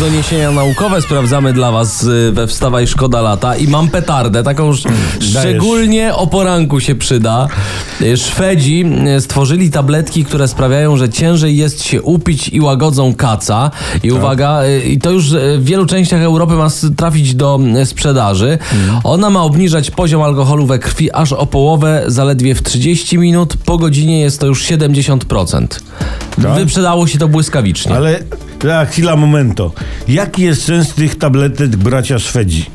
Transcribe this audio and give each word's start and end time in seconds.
Doniesienia 0.00 0.50
naukowe 0.50 1.02
sprawdzamy 1.02 1.52
dla 1.52 1.72
Was 1.72 2.02
y, 2.02 2.32
we 2.32 2.46
Wstawaj 2.46 2.86
Szkoda 2.86 3.20
Lata 3.20 3.56
i 3.56 3.68
mam 3.68 3.88
petardę, 3.88 4.42
taką 4.42 4.66
już 4.66 4.82
szczególnie 5.20 6.14
o 6.14 6.26
poranku 6.26 6.80
się 6.80 6.94
przyda. 6.94 7.48
Y, 8.00 8.16
Szwedzi 8.16 8.84
y, 9.16 9.20
stworzyli 9.20 9.70
tabletki, 9.70 10.24
które 10.24 10.48
sprawiają, 10.48 10.96
że 10.96 11.08
ciężej 11.08 11.56
jest 11.56 11.82
się 11.82 12.02
upić 12.02 12.48
i 12.48 12.60
łagodzą 12.60 13.14
kaca. 13.14 13.70
I 14.02 14.12
uwaga, 14.12 14.64
y, 14.64 14.80
i 14.80 14.98
to 14.98 15.10
już 15.10 15.30
w 15.58 15.64
wielu 15.64 15.86
częściach 15.86 16.22
Europy 16.22 16.54
ma 16.54 16.68
trafić 16.96 17.34
do 17.34 17.60
sprzedaży. 17.84 18.58
Ona 19.04 19.30
ma 19.30 19.42
obniżać 19.42 19.90
poziom 19.90 20.22
alkoholu 20.22 20.66
we 20.66 20.78
krwi 20.78 21.12
aż 21.12 21.32
o 21.32 21.46
połowę, 21.46 22.04
zaledwie 22.06 22.54
w 22.54 22.62
30 22.62 23.18
minut. 23.18 23.56
Po 23.64 23.78
godzinie 23.78 24.20
jest 24.20 24.40
to 24.40 24.46
już 24.46 24.64
70%. 24.64 25.66
Wyprzedało 26.38 27.06
się 27.06 27.18
to 27.18 27.28
błyskawicznie. 27.28 27.94
Ale 27.94 28.20
a, 28.72 28.84
chwila, 28.86 29.16
momento. 29.16 29.72
Jaki 30.08 30.42
jest 30.42 30.64
sens 30.64 30.94
tych 30.94 31.18
tabletek 31.18 31.76
bracia 31.76 32.18
Szwedzi? 32.18 32.66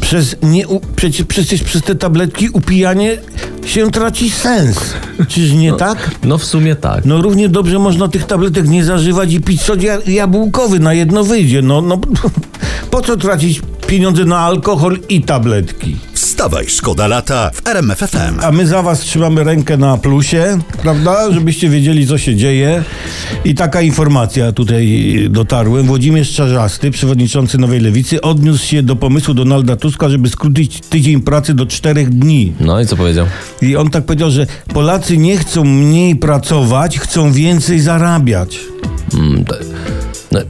Przez 0.00 0.36
nie, 0.42 0.68
u, 0.68 0.80
przecież, 0.96 1.26
przecież 1.26 1.62
przez 1.62 1.82
te 1.82 1.94
tabletki 1.94 2.48
upijanie 2.48 3.18
się 3.66 3.90
traci 3.90 4.30
sens. 4.30 4.78
Czyż 5.28 5.52
nie 5.52 5.72
tak? 5.72 6.10
No 6.24 6.38
w 6.38 6.44
sumie 6.44 6.76
tak. 6.76 7.04
No 7.04 7.22
równie 7.22 7.48
dobrze 7.48 7.78
można 7.78 8.08
tych 8.08 8.26
tabletek 8.26 8.68
nie 8.68 8.84
zażywać 8.84 9.32
i 9.32 9.40
pić 9.40 9.60
sok 9.62 9.78
jabłkowy, 10.06 10.80
na 10.80 10.94
jedno 10.94 11.24
wyjdzie. 11.24 11.62
No, 11.62 11.80
no 11.80 12.00
po 12.90 13.00
co 13.02 13.16
tracić 13.16 13.62
pieniądze 13.86 14.24
na 14.24 14.38
alkohol 14.38 14.98
i 15.08 15.22
tabletki? 15.22 15.96
Wstawaj, 16.12 16.66
szkoda 16.68 17.06
lata 17.06 17.50
w 17.54 17.66
RMFFM. 17.66 18.40
A 18.42 18.52
my 18.52 18.66
za 18.66 18.82
was 18.82 19.00
trzymamy 19.00 19.44
rękę 19.44 19.76
na 19.76 19.96
plusie, 19.96 20.58
prawda? 20.82 21.32
Żebyście 21.32 21.68
wiedzieli, 21.68 22.06
co 22.06 22.18
się 22.18 22.36
dzieje. 22.36 22.84
I 23.44 23.54
taka 23.54 23.82
informacja 23.82 24.52
tutaj 24.52 25.16
dotarłem. 25.30 25.86
Włodzimierz 25.86 26.32
Czarzasty, 26.32 26.90
przewodniczący 26.90 27.58
Nowej 27.58 27.80
Lewicy, 27.80 28.20
odniósł 28.20 28.66
się 28.66 28.82
do 28.82 28.96
pomysłu 28.96 29.34
Donalda 29.34 29.76
Tuska, 29.76 30.08
żeby 30.08 30.28
skrócić 30.28 30.80
tydzień 30.80 31.20
pracy 31.20 31.54
do 31.54 31.66
czterech 31.66 32.10
dni. 32.10 32.52
No 32.60 32.80
i 32.80 32.86
co 32.86 32.96
powiedział? 32.96 33.26
I 33.62 33.76
on 33.76 33.90
tak 33.90 34.04
powiedział, 34.04 34.30
że 34.30 34.46
Polacy 34.74 35.18
nie 35.18 35.36
chcą 35.36 35.64
mniej 35.64 36.16
pracować, 36.16 36.98
chcą 36.98 37.32
więcej 37.32 37.80
zarabiać. 37.80 38.58
No, 39.12 39.56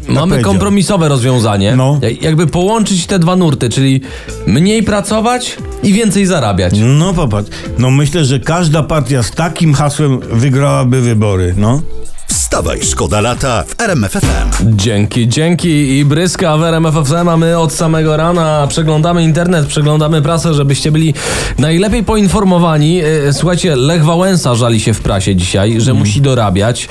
mamy 0.08 0.30
powiedział. 0.30 0.52
kompromisowe 0.52 1.08
rozwiązanie. 1.08 1.76
No. 1.76 1.98
Ja- 2.02 2.08
Jakby 2.20 2.46
połączyć 2.46 3.06
te 3.06 3.18
dwa 3.18 3.36
nurty, 3.36 3.68
czyli 3.68 4.00
mniej 4.46 4.82
pracować 4.82 5.56
i 5.82 5.92
więcej 5.92 6.26
zarabiać. 6.26 6.74
No 6.98 7.14
popatrz, 7.14 7.50
no 7.78 7.90
myślę, 7.90 8.24
że 8.24 8.40
każda 8.40 8.82
partia 8.82 9.22
z 9.22 9.30
takim 9.30 9.74
hasłem 9.74 10.18
wygrałaby 10.20 11.00
wybory, 11.00 11.54
no. 11.56 11.82
Wstawaj, 12.46 12.82
szkoda 12.82 13.20
lata 13.20 13.64
w 13.68 13.80
RMFFM. 13.80 14.76
Dzięki, 14.76 15.28
dzięki 15.28 15.68
i 15.98 16.04
bryska 16.04 16.56
w 16.56 16.62
RMF 16.64 16.94
FM, 17.08 17.28
a 17.28 17.36
my 17.36 17.58
od 17.58 17.72
samego 17.72 18.16
rana 18.16 18.66
przeglądamy 18.68 19.22
internet, 19.24 19.66
przeglądamy 19.66 20.22
prasę, 20.22 20.54
żebyście 20.54 20.92
byli 20.92 21.14
najlepiej 21.58 22.04
poinformowani. 22.04 23.00
E, 23.00 23.32
Słuchajcie, 23.32 23.76
Lech 23.76 24.04
Wałęsa 24.04 24.54
żali 24.54 24.80
się 24.80 24.94
w 24.94 25.00
prasie 25.00 25.36
dzisiaj, 25.36 25.80
że 25.80 25.94
musi 25.94 26.20
dorabiać. 26.20 26.88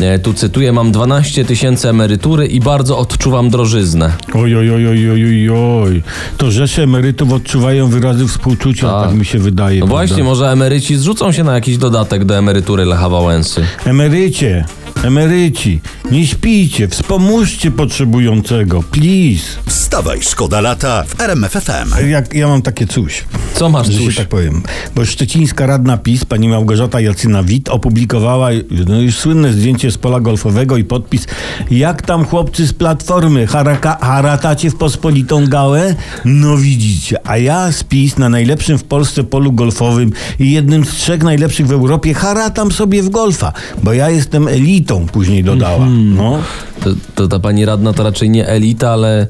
E, 0.00 0.18
Tu 0.18 0.34
cytuję, 0.34 0.72
mam 0.72 0.92
12 0.92 1.44
tysięcy 1.44 1.88
emerytury 1.88 2.46
i 2.46 2.60
bardzo 2.60 2.98
odczuwam 2.98 3.50
drożyznę. 3.50 4.12
Oj, 4.34 4.56
oj, 4.56 4.70
oj, 4.70 4.88
oj, 4.88 5.10
oj, 5.12 5.50
oj. 5.50 6.02
To 6.36 6.50
rzesze 6.50 6.82
emerytów 6.82 7.32
odczuwają 7.32 7.88
wyrazy 7.88 8.26
współczucia, 8.26 8.88
Tak. 8.88 9.08
tak, 9.08 9.18
mi 9.18 9.24
się 9.24 9.38
wydaje. 9.38 9.80
No 9.80 9.86
właśnie, 9.86 10.24
może 10.24 10.50
emeryci 10.50 10.96
zrzucą 10.96 11.32
się 11.32 11.44
na 11.44 11.54
jakiś 11.54 11.78
dodatek 11.78 12.24
do 12.24 12.36
emerytury 12.38 12.84
Lecha 12.84 13.08
Wałęsy. 13.08 13.64
Emerycie, 13.84 14.64
emeryci, 15.06 15.80
nie 16.10 16.26
śpijcie, 16.26 16.88
wspomóżcie 16.88 17.70
potrzebującego, 17.70 18.82
please. 18.82 19.44
Wstawaj, 19.66 20.22
szkoda 20.22 20.60
lata 20.60 21.04
w 21.08 21.20
RMFFM. 21.20 22.08
Jak, 22.08 22.34
ja 22.34 22.48
mam 22.48 22.62
takie 22.62 22.86
coś, 22.86 23.24
Co 23.54 23.68
masz 23.68 23.86
że 23.86 24.12
się 24.12 24.12
tak 24.12 24.28
powiem. 24.28 24.62
Bo 24.94 25.04
szczecińska 25.04 25.66
radna 25.66 25.96
PiS, 25.96 26.24
pani 26.24 26.48
Małgorzata 26.48 26.98
Jacyna-Wit, 26.98 27.68
opublikowała 27.68 28.48
no 28.88 29.00
już 29.00 29.16
słynne 29.16 29.52
zdjęcie 29.52 29.90
z 29.90 29.98
pola 29.98 30.20
golfowego 30.20 30.76
i 30.76 30.84
podpis 30.84 31.26
jak 31.70 32.02
tam 32.02 32.24
chłopcy 32.24 32.66
z 32.66 32.72
Platformy 32.72 33.46
haraka, 33.46 33.98
haratacie 34.00 34.70
w 34.70 34.76
pospolitą 34.76 35.46
gałę? 35.46 35.94
No 36.24 36.56
widzicie, 36.56 37.26
a 37.28 37.38
ja 37.38 37.72
z 37.72 37.84
PiS 37.84 38.18
na 38.18 38.28
najlepszym 38.28 38.78
w 38.78 38.84
Polsce 38.84 39.24
polu 39.24 39.52
golfowym 39.52 40.12
i 40.40 40.50
jednym 40.50 40.84
z 40.84 40.88
trzech 40.88 41.22
najlepszych 41.22 41.66
w 41.66 41.72
Europie 41.72 42.14
haratam 42.14 42.72
sobie 42.72 43.02
w 43.02 43.10
golfa, 43.10 43.52
bo 43.82 43.92
ja 43.92 44.10
jestem 44.10 44.48
elitą, 44.48 45.06
później 45.06 45.44
dodała. 45.44 45.86
No. 45.96 46.38
To, 46.80 46.90
to 47.14 47.28
ta 47.28 47.38
pani 47.38 47.64
radna 47.64 47.92
to 47.92 48.02
raczej 48.02 48.30
nie 48.30 48.46
elita, 48.48 48.90
ale 48.90 49.26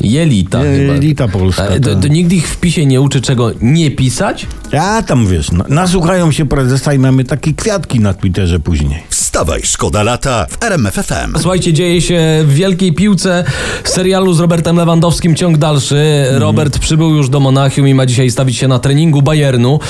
jelita 0.00 0.64
Nie, 0.64 0.78
chyba. 0.78 0.92
elita 0.92 1.28
polska, 1.28 1.62
A, 1.62 1.66
to, 1.80 1.94
tak. 1.94 2.02
to 2.02 2.08
nikt 2.08 2.32
ich 2.32 2.48
w 2.48 2.56
pisie 2.56 2.86
nie 2.86 3.00
uczy 3.00 3.20
czego 3.20 3.50
nie 3.60 3.90
pisać? 3.90 4.46
Ja 4.72 5.02
tam 5.02 5.26
wiesz, 5.26 5.50
nasłuchają 5.68 6.32
się 6.32 6.46
prezesa 6.46 6.94
i 6.94 6.98
mamy 6.98 7.24
takie 7.24 7.54
kwiatki 7.54 8.00
na 8.00 8.14
Twitterze 8.14 8.60
później. 8.60 9.02
Wstawaj, 9.38 9.60
szkoda 9.64 10.02
lata 10.02 10.46
w 10.50 10.64
RMFFM. 10.64 11.38
Słuchajcie, 11.40 11.72
dzieje 11.72 12.00
się 12.00 12.20
w 12.44 12.54
wielkiej 12.54 12.92
piłce 12.92 13.44
serialu 13.84 14.32
z 14.32 14.40
Robertem 14.40 14.76
Lewandowskim 14.76 15.36
ciąg 15.36 15.58
dalszy. 15.58 15.96
Mhm. 15.96 16.42
Robert 16.42 16.78
przybył 16.78 17.14
już 17.14 17.28
do 17.28 17.40
Monachium 17.40 17.88
i 17.88 17.94
ma 17.94 18.06
dzisiaj 18.06 18.30
stawić 18.30 18.56
się 18.56 18.68
na 18.68 18.78
treningu 18.78 19.22
Bayernu. 19.22 19.80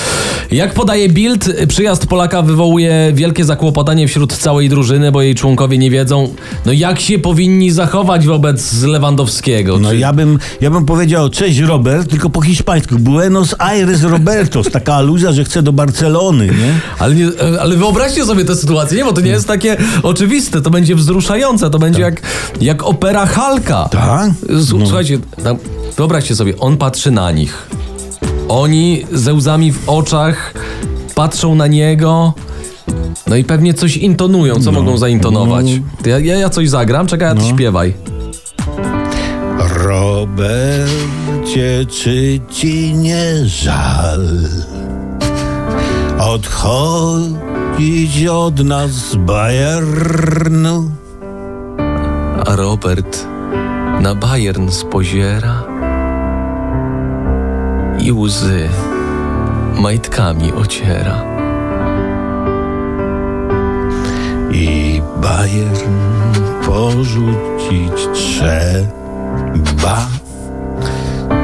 Jak 0.51 0.73
podaje 0.73 1.09
Bild, 1.09 1.49
przyjazd 1.67 2.07
Polaka 2.07 2.41
wywołuje 2.41 3.11
wielkie 3.13 3.45
zakłopotanie 3.45 4.07
wśród 4.07 4.33
całej 4.37 4.69
drużyny, 4.69 5.11
bo 5.11 5.21
jej 5.21 5.35
członkowie 5.35 5.77
nie 5.77 5.91
wiedzą, 5.91 6.33
no 6.65 6.73
jak 6.73 6.99
się 6.99 7.19
powinni 7.19 7.71
zachować 7.71 8.25
wobec 8.25 8.83
Lewandowskiego. 8.83 9.79
No 9.79 9.89
Czy- 9.89 9.97
ja 9.97 10.13
bym, 10.13 10.39
ja 10.61 10.69
bym 10.71 10.85
powiedział 10.85 11.29
cześć 11.29 11.59
Robert, 11.59 12.09
tylko 12.09 12.29
po 12.29 12.41
hiszpańsku. 12.41 12.95
Buenos 12.99 13.55
Aires 13.59 14.03
Robertos. 14.03 14.71
Taka 14.71 14.93
aluzja, 14.93 15.31
że 15.31 15.43
chce 15.43 15.61
do 15.61 15.73
Barcelony, 15.73 16.45
nie? 16.45 16.79
Ale, 16.99 17.15
nie, 17.15 17.27
ale 17.61 17.75
wyobraźcie 17.75 18.25
sobie 18.25 18.45
tę 18.45 18.55
sytuację, 18.55 18.97
nie? 18.97 19.05
Bo 19.05 19.13
to 19.13 19.21
nie 19.21 19.29
jest 19.31 19.38
takie 19.47 19.77
oczywiste, 20.03 20.61
to 20.61 20.69
będzie 20.69 20.95
wzruszające, 20.95 21.69
to 21.69 21.79
będzie 21.79 22.01
jak, 22.01 22.21
jak 22.61 22.83
opera 22.83 23.25
Halka. 23.25 23.89
Tak? 23.91 24.31
No. 24.49 24.85
Słuchajcie, 24.85 25.19
tam, 25.43 25.57
wyobraźcie 25.97 26.35
sobie, 26.35 26.59
on 26.59 26.77
patrzy 26.77 27.11
na 27.11 27.31
nich. 27.31 27.69
Oni 28.47 29.05
ze 29.11 29.33
łzami 29.33 29.71
w 29.71 29.89
oczach 29.89 30.53
patrzą 31.15 31.55
na 31.55 31.67
niego. 31.67 32.33
No 33.27 33.35
i 33.35 33.43
pewnie 33.43 33.73
coś 33.73 33.97
intonują. 33.97 34.55
Co 34.55 34.71
mogą 34.71 34.97
zaintonować? 34.97 35.65
To 36.03 36.09
Ja, 36.09 36.19
ja, 36.19 36.49
coś 36.49 36.69
zagram, 36.69 37.07
czekaj, 37.07 37.29
a 37.29 37.35
ty 37.35 37.45
śpiewaj. 37.45 37.93
Robercie, 39.83 40.89
czy 41.89 42.39
ci 42.51 42.93
nie 42.93 43.45
żal 43.45 44.27
odchodzić 47.79 48.27
od 48.27 48.59
nas 48.59 48.91
z 48.91 49.15
Bayernu? 49.15 50.91
A 52.45 52.55
Robert 52.55 53.25
na 54.01 54.15
Bayern 54.15 54.69
spoziera 54.71 55.63
i 57.99 58.11
łzy 58.11 58.69
majtkami 59.79 60.53
ociera. 60.53 61.23
I 64.51 65.01
Bayern 65.21 65.95
porzucić 66.65 68.07
trzeba 68.13 70.07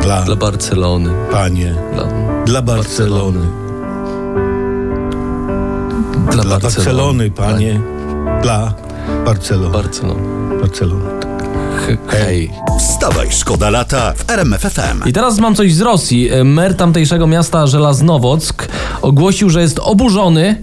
dla, 0.03 0.21
Dla 0.25 0.35
Barcelony. 0.35 1.09
panie, 1.31 1.75
Dla, 1.93 2.05
dla 2.45 2.61
Barcelony. 2.61 3.64
Dla, 6.31 6.43
Dla 6.43 6.59
Barcelony, 6.59 7.31
panie. 7.31 7.79
Dla 8.41 8.73
Barcelony. 9.25 9.69
Barcelony. 9.73 10.21
Barcelony. 10.61 11.01
He- 11.87 11.97
Hej. 12.07 12.51
Wstawaj, 12.79 13.27
szkoda 13.31 13.69
lata 13.69 14.13
w 14.13 14.29
RMFFM. 14.29 15.03
I 15.05 15.13
teraz 15.13 15.39
mam 15.39 15.55
coś 15.55 15.73
z 15.73 15.81
Rosji. 15.81 16.29
Mer 16.43 16.75
tamtejszego 16.77 17.27
miasta 17.27 17.67
Żelaznowodsk 17.67 18.67
ogłosił, 19.01 19.49
że 19.49 19.61
jest 19.61 19.79
oburzony, 19.79 20.55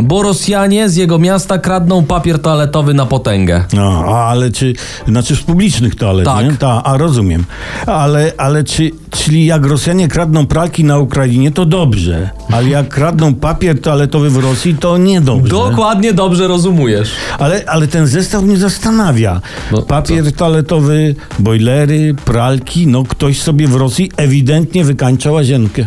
bo 0.00 0.22
Rosjanie 0.22 0.88
z 0.88 0.96
jego 0.96 1.18
miasta 1.18 1.58
kradną 1.58 2.04
papier 2.04 2.38
toaletowy 2.38 2.94
na 2.94 3.06
potęgę. 3.06 3.64
No, 3.72 4.04
a, 4.06 4.24
ale 4.28 4.50
czy, 4.50 4.72
znaczy 5.08 5.36
z 5.36 5.40
publicznych 5.40 5.94
toalet, 5.94 6.24
Tak. 6.24 6.44
nie? 6.44 6.52
Ta, 6.52 6.82
a 6.84 6.96
rozumiem. 6.96 7.44
Ale, 7.86 8.32
ale 8.38 8.64
czy, 8.64 8.90
czyli 9.10 9.46
jak 9.46 9.66
Rosjanie 9.66 10.08
kradną 10.08 10.46
pralki 10.46 10.84
na 10.84 10.98
Ukrainie, 10.98 11.50
to 11.50 11.66
dobrze. 11.66 12.30
Ale 12.52 12.68
jak 12.68 12.88
kradną 12.88 13.34
papier 13.34 13.80
toaletowy 13.80 14.30
w 14.30 14.36
Rosji, 14.36 14.74
to 14.74 14.98
niedobrze. 14.98 15.50
Dokładnie 15.50 16.12
dobrze 16.12 16.48
rozumujesz. 16.48 17.10
Ale, 17.38 17.62
ale 17.66 17.86
ten 17.86 18.06
zestaw 18.06 18.42
mnie 18.42 18.56
zastanawia. 18.56 19.40
No, 19.72 19.82
Papier 19.82 20.32
toaletowy, 20.32 21.14
bojlery, 21.38 22.14
pralki, 22.24 22.86
no 22.86 23.04
ktoś 23.04 23.40
sobie 23.40 23.68
w 23.68 23.74
Rosji 23.74 24.10
ewidentnie 24.16 24.84
wykańcza 24.84 25.30
łazienkę. 25.32 25.86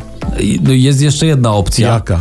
No, 0.64 0.72
Jest 0.72 1.02
jeszcze 1.02 1.26
jedna 1.26 1.54
opcja. 1.54 1.88
Jaka? 1.94 2.20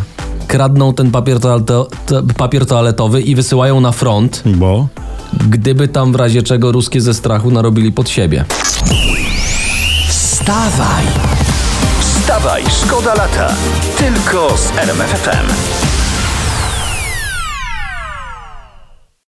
Kradną 0.51 0.95
ten 0.95 1.11
papier, 1.11 1.41
toaleto, 1.41 1.89
to, 2.07 2.23
papier 2.37 2.67
toaletowy 2.67 3.21
i 3.21 3.35
wysyłają 3.35 3.81
na 3.81 3.93
front, 3.93 4.43
Bo? 4.47 4.89
gdyby 5.49 5.89
tam 5.89 6.13
w 6.13 6.15
razie 6.15 6.43
czego 6.43 6.73
ruskie 6.73 7.01
ze 7.01 7.15
strachu 7.15 7.51
narobili 7.51 7.93
pod 7.93 8.09
siebie. 8.09 8.45
Wstawaj! 10.09 11.05
Wstawaj, 12.01 12.65
szkoda 12.83 13.15
lata. 13.15 13.55
Tylko 13.99 14.57
z 14.57 14.79
RMFFM. 14.79 15.90